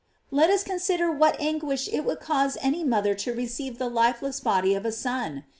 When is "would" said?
2.05-2.19